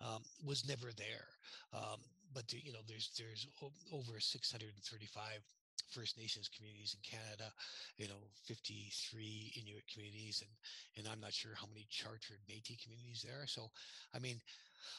[0.01, 1.27] um, was never there.
[1.73, 2.03] Um,
[2.35, 3.47] but you know, there's there's
[3.93, 5.43] over 635
[5.91, 7.53] First Nations communities in Canada,
[7.97, 10.53] you know, 53 Inuit communities, and
[10.97, 13.47] and I'm not sure how many chartered Métis communities there are.
[13.47, 13.71] So,
[14.15, 14.41] I mean,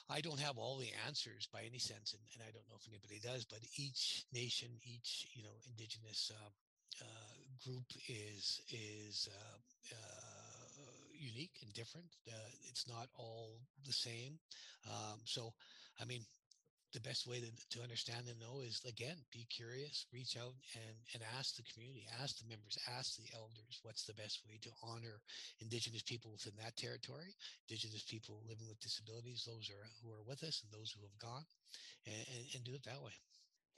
[0.10, 2.88] I don't have all the answers by any sense, and, and I don't know if
[2.88, 6.50] anybody does, but each nation, each you know, Indigenous uh,
[7.02, 9.58] uh, group is is uh,
[9.94, 10.48] uh,
[11.14, 12.08] unique and different.
[12.28, 14.40] Uh, it's not all the same.
[14.86, 15.54] Um, so,
[16.00, 16.26] I mean,
[16.94, 20.96] the best way to, to understand and know is again be curious reach out and
[21.14, 24.70] and ask the community ask the members ask the elders what's the best way to
[24.84, 25.20] honor
[25.60, 27.36] indigenous people within that territory
[27.68, 31.18] indigenous people living with disabilities those are who are with us and those who have
[31.20, 31.44] gone
[32.06, 33.14] and, and, and do it that way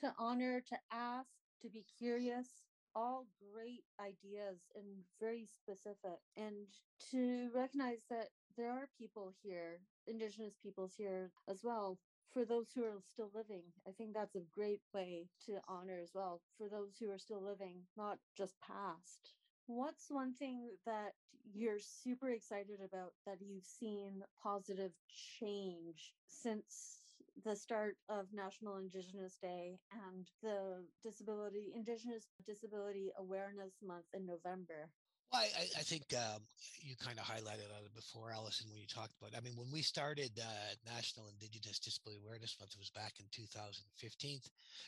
[0.01, 1.29] to honor, to ask,
[1.61, 2.47] to be curious,
[2.95, 4.85] all great ideas and
[5.19, 6.19] very specific.
[6.37, 6.67] And
[7.11, 11.97] to recognize that there are people here, Indigenous peoples here as well,
[12.33, 13.73] for those who are still living.
[13.87, 17.41] I think that's a great way to honor as well, for those who are still
[17.43, 19.35] living, not just past.
[19.67, 21.13] What's one thing that
[21.53, 29.37] you're super excited about that you've seen positive change since the start of National Indigenous
[29.37, 34.91] Day and the Disability Indigenous Disability Awareness Month in November?
[35.31, 36.41] Well, I, I think um,
[36.81, 39.37] you kind of highlighted on it before, Alison, when you talked about.
[39.37, 43.25] I mean, when we started uh, National Indigenous Disability Awareness Month, it was back in
[43.31, 44.39] 2015.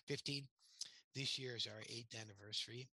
[0.07, 0.43] 15.
[1.15, 2.87] This year is our eighth anniversary,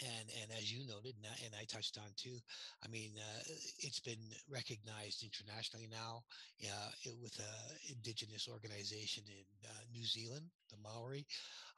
[0.00, 1.14] and and as you noted,
[1.44, 2.38] and I, touched on too.
[2.82, 3.42] I mean, uh,
[3.78, 6.24] it's been recognized internationally now
[6.64, 6.90] uh,
[7.22, 11.26] with an indigenous organization in uh, New Zealand, the Maori.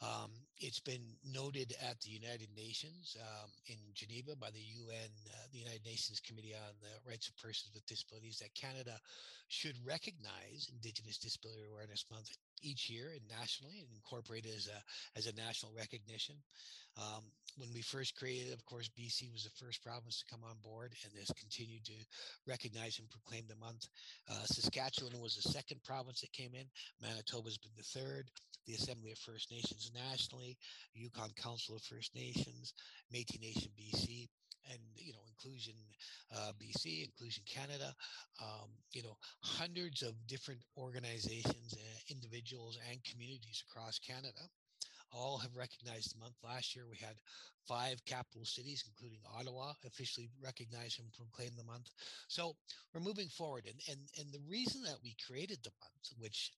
[0.00, 5.46] Um, it's been noted at the United Nations um, in Geneva by the UN, uh,
[5.50, 8.94] the United Nations Committee on the Rights of Persons with Disabilities, that Canada
[9.48, 12.30] should recognize Indigenous Disability Awareness Month
[12.62, 14.80] each year and nationally and incorporate it as a
[15.18, 16.36] as a national recognition.
[16.98, 17.22] Um,
[17.56, 20.94] when we first created, of course, BC was the first province to come on board
[21.04, 21.98] and has continued to
[22.46, 23.86] recognize and proclaim the month.
[24.28, 26.66] Uh, Saskatchewan was the second province that came in.
[27.02, 28.30] Manitoba's been the third.
[28.66, 30.58] The Assembly of First Nations nationally,
[30.92, 32.74] Yukon Council of First Nations,
[33.14, 34.28] Métis Nation BC,
[34.70, 35.74] and you know inclusion
[36.36, 37.94] uh, bc inclusion canada
[38.42, 44.48] um, you know hundreds of different organizations and individuals and communities across canada
[45.12, 46.34] all have recognized the month.
[46.44, 47.16] Last year we had
[47.66, 51.90] five capital cities including ottawa officially recognize and proclaim the month.
[52.28, 52.56] So
[52.92, 56.52] we're moving forward and and and the reason that we created the month which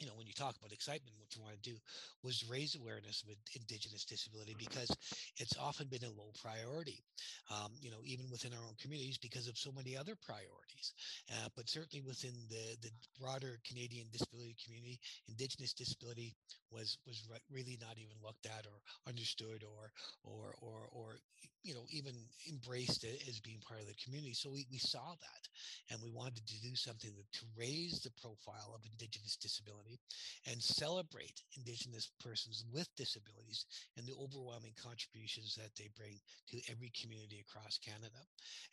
[0.00, 1.76] you know, when you talk about excitement, what you want to do
[2.22, 4.90] was raise awareness of Indigenous disability because
[5.38, 7.02] it's often been a low priority,
[7.50, 10.92] um, you know, even within our own communities because of so many other priorities.
[11.30, 16.36] Uh, but certainly within the, the broader Canadian disability community, Indigenous disability
[16.70, 18.78] was was re- really not even looked at or
[19.08, 19.90] understood or
[20.22, 21.16] or or or
[21.62, 22.14] you know even
[22.48, 24.34] embraced as being part of the community.
[24.34, 25.42] So we, we saw that,
[25.90, 29.77] and we wanted to do something to raise the profile of Indigenous disability
[30.46, 33.66] and celebrate Indigenous persons with disabilities
[33.96, 36.18] and the overwhelming contributions that they bring
[36.50, 38.22] to every community across Canada.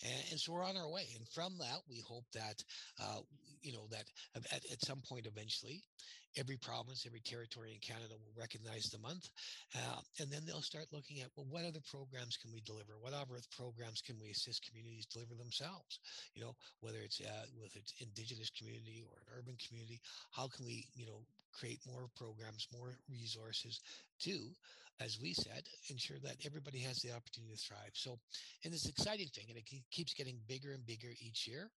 [0.04, 1.08] And, and so we're on our way.
[1.16, 2.64] And from that, we hope that,
[3.02, 3.20] uh,
[3.62, 5.84] you know, that at, at some point eventually,
[6.38, 9.30] every province, every territory in Canada will recognize the month.
[9.76, 13.00] Uh, and then they'll start looking at, well, what other programs can we deliver?
[13.00, 16.00] What other programs can we assist communities deliver themselves?
[16.36, 20.00] You know, whether it's uh, with its indigenous community or an urban community,
[20.32, 21.24] how can we, you know,
[21.54, 23.80] create more programs, more resources
[24.20, 24.52] to,
[25.00, 27.92] as we said, ensure that everybody has the opportunity to thrive.
[27.94, 28.20] So,
[28.64, 31.72] and it's an exciting thing, and it keeps getting bigger and bigger each year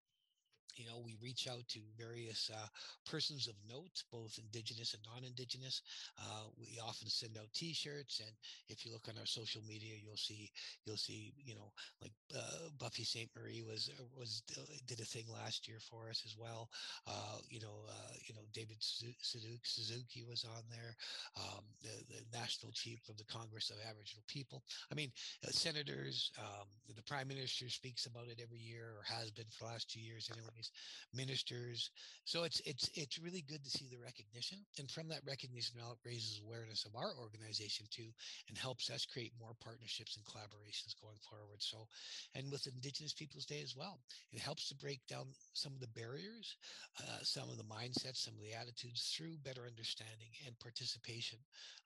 [0.78, 2.66] you know we reach out to various uh,
[3.10, 5.82] persons of note both indigenous and non-indigenous.
[6.18, 8.30] Uh, we often send out t-shirts and
[8.68, 10.50] if you look on our social media you'll see
[10.84, 15.24] you'll see you know like uh, buffy sainte-marie was uh, was uh, did a thing
[15.32, 16.68] last year for us as well.
[17.06, 17.84] Uh, you know
[18.26, 19.16] you know david suzuki,
[19.62, 20.94] suzuki was on there
[21.36, 24.62] um, the, the national chief of the congress of aboriginal people.
[24.92, 25.10] I mean
[25.50, 29.70] senators um, the prime minister speaks about it every year or has been for the
[29.70, 30.67] last two years anyways
[31.14, 31.90] ministers.
[32.24, 35.98] So it's it's it's really good to see the recognition, and from that recognition, it
[36.04, 38.10] raises awareness of our organization too,
[38.48, 41.60] and helps us create more partnerships and collaborations going forward.
[41.62, 41.86] So,
[42.34, 44.00] and with Indigenous Peoples Day as well,
[44.32, 46.56] it helps to break down some of the barriers,
[47.00, 51.38] uh, some of the mindsets, some of the attitudes through better understanding and participation.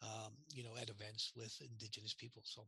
[0.03, 2.43] Um, you know, at events with Indigenous people.
[2.45, 2.67] So,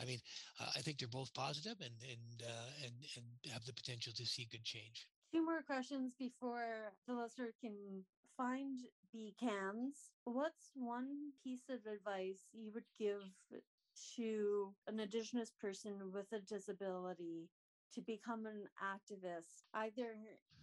[0.00, 0.18] I mean,
[0.60, 4.26] uh, I think they're both positive and and uh, and and have the potential to
[4.26, 8.04] see good change two more questions before the listener can
[8.36, 8.80] find
[9.14, 10.12] the cans.
[10.24, 13.22] what's one piece of advice you would give
[14.16, 17.48] to an Indigenous person with a disability
[17.94, 20.16] to become an activist, either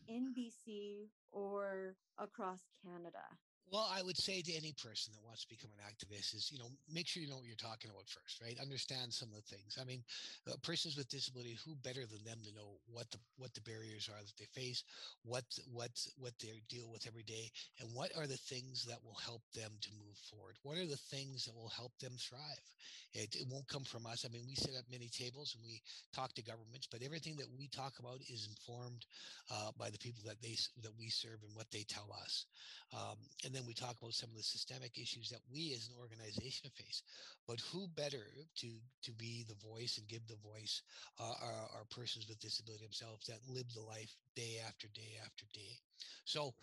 [0.07, 3.26] in BC or across Canada?
[3.72, 6.57] Well, I would say to any person that wants to become an activist is, you
[6.57, 8.57] know, make sure you know what you're talking about first, right?
[8.59, 9.78] Understand some of the things.
[9.80, 10.01] I mean,
[10.49, 14.09] uh, persons with disability, who better than them to know what the what the barriers
[14.09, 14.84] are that they face,
[15.22, 19.17] what what what they deal with every day, and what are the things that will
[19.22, 20.57] help them to move forward?
[20.63, 22.65] What are the things that will help them thrive?
[23.13, 24.26] It, it won't come from us.
[24.26, 25.82] I mean, we set up many tables and we
[26.13, 29.05] talk to governments, but everything that we talk about is informed
[29.51, 32.45] uh, by the people that they that we serve and what they tell us.
[32.93, 35.95] Um, and then we talk about some of the systemic issues that we as an
[35.99, 37.03] organization face.
[37.47, 38.26] But who better
[38.57, 38.68] to
[39.03, 40.82] to be the voice and give the voice
[41.20, 45.80] uh, are, persons with disability themselves that live the life day after day after day.
[46.26, 46.53] So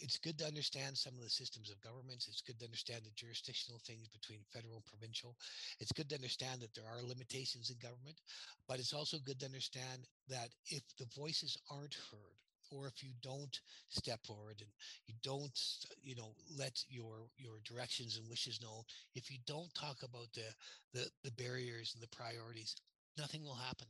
[0.00, 2.26] it's good to understand some of the systems of governments.
[2.28, 5.36] It's good to understand the jurisdictional things between federal and provincial.
[5.78, 8.18] It's good to understand that there are limitations in government,
[8.66, 12.38] but it's also good to understand that if the voices aren't heard,
[12.72, 14.70] or if you don't step forward and
[15.06, 15.58] you don't
[16.02, 20.48] you know let your your directions and wishes know if you don't talk about the
[20.94, 22.76] the, the barriers and the priorities
[23.18, 23.86] nothing will happen.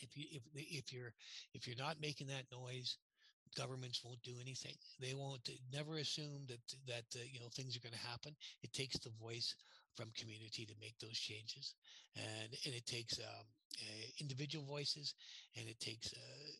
[0.00, 1.12] If you if if you're
[1.54, 2.96] if you're not making that noise
[3.56, 4.74] governments won't do anything.
[5.00, 8.34] They won't never assume that that uh, you know things are going to happen.
[8.62, 9.54] It takes the voice
[9.96, 11.74] from community to make those changes.
[12.16, 15.14] And and it takes um, uh, individual voices
[15.56, 16.50] and it takes uh,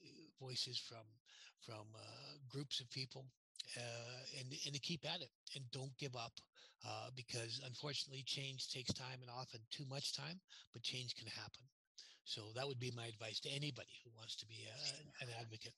[0.41, 1.07] voices from
[1.61, 3.27] from uh, groups of people
[3.77, 6.33] uh, and and to keep at it and don't give up
[6.87, 10.41] uh, because unfortunately change takes time and often too much time
[10.73, 11.65] but change can happen
[12.25, 15.75] so that would be my advice to anybody who wants to be a, an advocate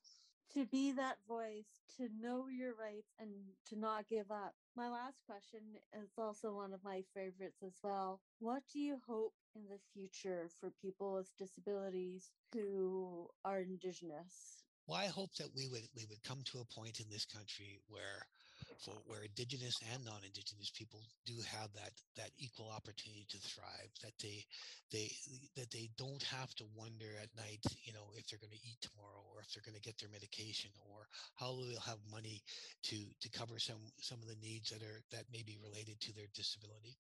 [0.55, 3.31] to be that voice, to know your rights, and
[3.69, 4.55] to not give up.
[4.77, 5.61] My last question
[5.95, 8.21] is also one of my favorites as well.
[8.39, 14.65] What do you hope in the future for people with disabilities who are Indigenous?
[14.87, 17.81] Well, I hope that we would we would come to a point in this country
[17.89, 18.27] where
[19.07, 24.45] where indigenous and non-indigenous people do have that that equal opportunity to thrive that they
[24.91, 25.11] they
[25.57, 28.81] that they don't have to wonder at night you know if they're going to eat
[28.83, 31.07] tomorrow or if they're going to get their medication or
[31.37, 32.43] how they'll have money
[32.83, 36.13] to to cover some some of the needs that are that may be related to
[36.15, 36.97] their disability.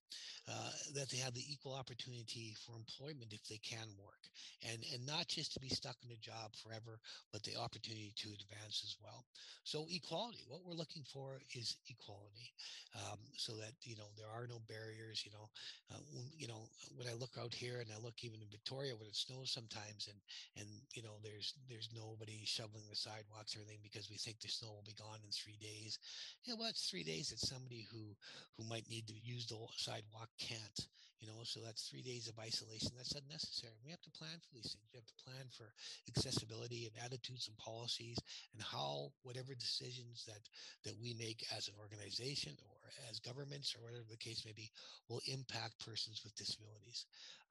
[0.49, 4.23] Uh, that they have the equal opportunity for employment if they can work
[4.67, 6.99] and and not just to be stuck in a job forever
[7.33, 9.25] but the opportunity to advance as well.
[9.65, 12.53] So equality what we're looking for is equality.
[12.95, 15.49] Um, so that you know there are no barriers you know
[15.93, 16.01] uh,
[16.37, 19.17] you know when i look out here and i look even in victoria when it
[19.17, 20.19] snows sometimes and
[20.59, 24.49] and you know there's there's nobody shoveling the sidewalks or anything because we think the
[24.49, 25.99] snow will be gone in three days.
[26.45, 28.17] Yeah well it's three days that somebody who
[28.57, 30.87] who might need to use the sidewalk can't
[31.21, 33.79] you know so that's three days of isolation that's unnecessary.
[33.85, 34.91] We have to plan for these things.
[34.93, 35.71] We have to plan for
[36.11, 38.19] accessibility and attitudes and policies
[38.55, 40.43] and how whatever decisions that
[40.85, 42.77] that we make as an organization or
[43.09, 44.71] as governments or whatever the case may be
[45.09, 46.82] will impact persons with disabilities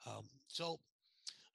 [0.07, 0.79] um, so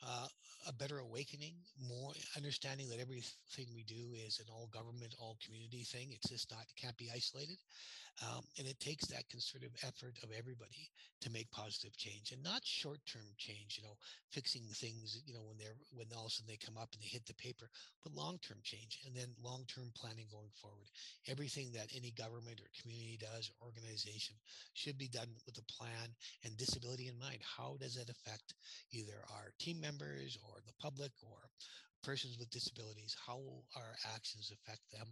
[0.07, 0.27] uh,
[0.69, 1.55] a better awakening,
[1.89, 6.09] more understanding that everything we do is an all government, all community thing.
[6.13, 7.59] It's just not, it can't be isolated.
[8.25, 10.89] Um, and it takes that concerted effort of everybody
[11.21, 13.97] to make positive change and not short term change, you know,
[14.31, 17.03] fixing things, you know, when they're, when all of a sudden they come up and
[17.03, 17.69] they hit the paper,
[18.03, 20.89] but long term change and then long term planning going forward.
[21.29, 24.37] Everything that any government or community does or organization
[24.73, 26.09] should be done with a plan
[26.45, 27.45] and disability in mind.
[27.45, 28.55] How does it affect
[28.93, 31.53] either our team members or the public or
[32.03, 33.17] persons with disabilities?
[33.27, 35.09] How will our actions affect them?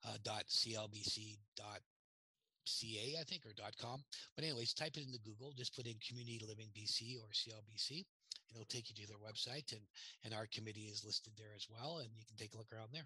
[0.06, 3.52] Uh, www.clbc.ca, I think, or
[3.82, 4.04] .com.
[4.36, 5.54] But anyways, type it into Google.
[5.58, 8.06] Just put in Community Living BC or CLBC,
[8.50, 9.82] and it'll take you to their website and
[10.24, 12.90] and our committee is listed there as well and you can take a look around
[12.94, 13.06] there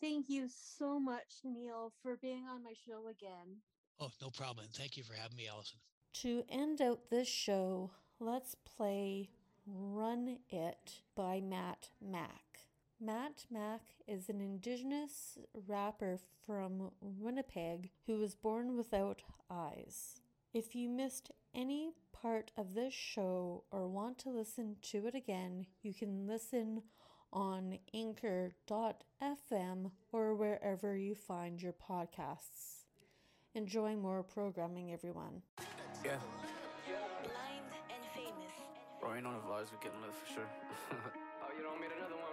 [0.00, 3.60] Thank you so much, Neil, for being on my show again.
[4.00, 5.78] oh no problem and thank you for having me alison
[6.22, 7.90] To end out this show,
[8.20, 9.28] let's play
[9.66, 12.47] Run It by Matt Mack.
[13.00, 15.38] Matt Mack is an indigenous
[15.68, 20.20] rapper from Winnipeg who was born without eyes.
[20.52, 25.66] If you missed any part of this show or want to listen to it again,
[25.82, 26.82] you can listen
[27.32, 28.62] on anchor.fm
[30.12, 32.86] or wherever you find your podcasts.
[33.54, 35.42] Enjoy more programming, everyone.
[36.04, 36.16] Yeah.
[37.22, 38.52] Blind and famous.
[39.00, 40.48] Bro, ain't on the vibes, we're getting lit for sure.
[41.48, 42.27] Oh, you don't mean another one,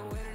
[0.00, 0.29] I was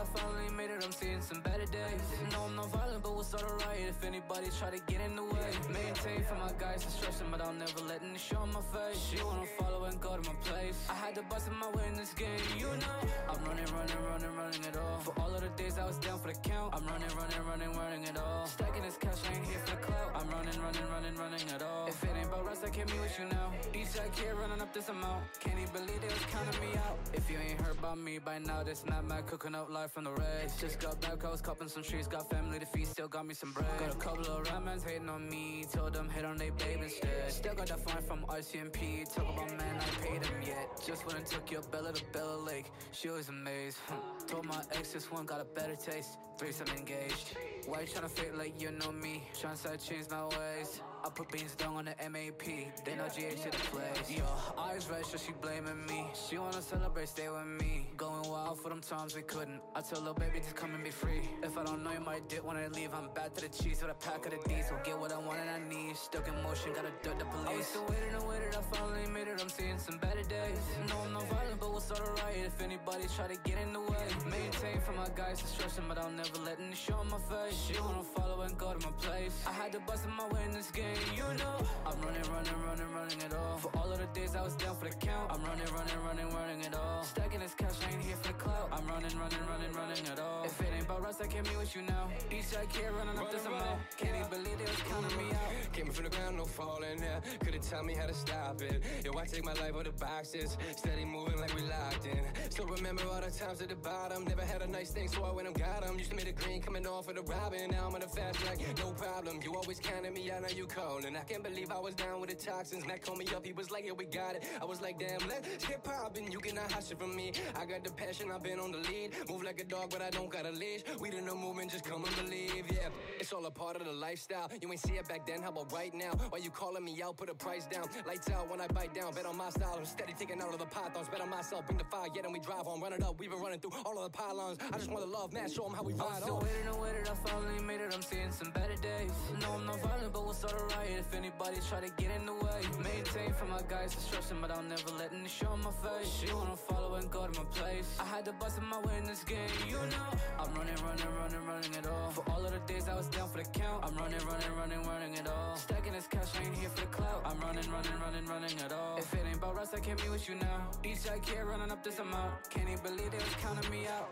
[0.00, 2.00] I finally made it, I'm seeing some better days.
[2.32, 5.24] No, I'm not violent, but we'll start a if anybody try to get in the
[5.24, 5.50] way.
[5.68, 8.96] Maintain for my guys, destruction, but I'll never let any show on my face.
[8.96, 10.78] She wanna follow and go to my place.
[10.88, 12.98] I had to bust in my way in this game, you know.
[13.28, 15.00] I'm running, running, running, running it all.
[15.00, 17.72] For all of the days I was down for the count, I'm running, running, running,
[17.76, 18.46] running it all.
[18.46, 20.10] Stacking this cash, I ain't here for the clout.
[20.14, 21.86] I'm running, running, running, running it all.
[21.88, 23.52] If it ain't about rest, I can't be with you now.
[23.74, 25.24] Eastside kid running up this amount.
[25.40, 26.96] Can't even believe they was counting me out.
[27.12, 30.04] If you ain't heard about me by now, this not my cooking up life from
[30.04, 30.56] the race.
[30.60, 33.34] Just got back, I was copping some trees, got family to feed, still got me
[33.34, 33.66] some bread.
[33.78, 37.30] Got a couple of ramans hating on me, told them hit on they babe instead.
[37.30, 40.68] Still got that fine from RCMP, talk about man, I paid him yet.
[40.86, 43.78] Just went and took your Bella to Bella Lake, she was amazed.
[44.26, 47.36] Told my ex this one got a better taste, threesome engaged.
[47.66, 49.22] Why you tryna fake like you know me?
[49.38, 50.80] Tryna side change my ways.
[51.02, 52.44] I put beans down on the MAP,
[52.84, 54.10] they know GH to the place.
[54.10, 54.24] Yo,
[54.58, 56.04] eyes red, so she blaming me.
[56.12, 57.86] She wanna celebrate, stay with me.
[57.96, 59.60] Going wild for them times we couldn't.
[59.74, 61.22] I tell little baby, just come and be free.
[61.42, 63.80] If I don't know you might dip when I leave, I'm back to the cheese
[63.80, 64.76] with a pack of the diesel.
[64.84, 65.96] Get what I want and I need.
[65.96, 67.48] Stuck in motion, gotta duck the police.
[67.48, 69.40] I was still waiting and waiting, I finally made it.
[69.40, 70.60] I'm seeing some better days.
[70.88, 73.72] No, I'm not violent, but we'll start a riot if anybody try to get in
[73.72, 74.04] the way.
[74.28, 77.58] Maintain for my guys, destruction, but I'll never let any show on my face.
[77.66, 79.34] She wanna follow and go to my place.
[79.46, 81.56] I had to bust in my way in this game, you know.
[81.86, 83.58] I'm running, running, running, running it all.
[83.58, 85.30] For all of the days I was down for the count.
[85.32, 87.02] I'm running, running, running, running it all.
[87.02, 88.68] Stacking this cash, I ain't here for the clout.
[88.72, 90.44] I'm running, running, running, running it all.
[90.44, 92.08] If it ain't about rest, I can't be with you now.
[92.30, 93.80] Eastside kid running up this amount.
[93.96, 95.72] Can't even believe they was counting me out.
[95.72, 97.20] Came from the ground, no falling there.
[97.40, 98.82] Couldn't tell me how to stop it.
[99.04, 100.56] Yo, I take my life out of boxes.
[100.76, 102.22] Steady moving like we locked in.
[102.50, 104.24] Still remember all the times at the bottom.
[104.24, 105.98] Never had a nice thing, so I went and got 'em.
[105.98, 107.70] Used to make the green coming off of the robin.
[107.70, 109.40] Now I'm on the fast track, no problem.
[109.42, 111.16] You always counted me out, now you calling.
[111.16, 112.86] I can't believe I was down with the toxins.
[112.86, 114.44] Mac called me up, he was like, yeah, we got it.
[114.60, 116.30] I was like, damn, let's get poppin'.
[116.30, 117.32] You cannot hide shit from me.
[117.56, 119.12] I got the passion, I've been on the lead.
[119.28, 120.82] Move like a dog, but I don't got a leash.
[121.00, 122.88] We in the movement, just come and believe, yeah.
[123.18, 124.50] It's all a part of the lifestyle.
[124.60, 126.12] You ain't see it back then, how about right now?
[126.30, 127.86] Why you calling me out, put a price down.
[128.06, 129.76] Lights out when I bite down, bet on my style.
[129.78, 131.66] I'm steady taking out of the pythons, bet on myself.
[131.66, 132.80] Bring the fire, yeah, then we drive on.
[132.80, 134.58] Run it up, we've been running through all of the pylons.
[134.72, 137.06] I just wanna love, man, show 'em how we I ride still waiting and waiting,
[137.06, 137.94] I finally made it.
[137.94, 139.12] I'm seeing some better days.
[139.40, 142.26] No, I'm not violent, but we'll start a riot if anybody try to get in
[142.26, 142.60] the way.
[142.82, 146.10] Maintain for my guys, destruction, but I'll never let any show on my face.
[146.18, 147.88] She wanna follow and go to my place.
[147.98, 150.10] I had to bust in my way in this game, you know.
[150.38, 152.10] I'm running, running, running, running it all.
[152.10, 153.84] For all of the days I was down for the count.
[153.84, 155.56] I'm running, running, running, running it all.
[155.56, 157.22] Stacking this cash, I ain't here for the clout.
[157.24, 158.96] I'm running, running, running, running it all.
[158.98, 160.68] If it ain't about rest, I can't be with you now.
[160.84, 162.50] Eastside kid running up this amount.
[162.50, 164.08] Can't even believe they was counting me out.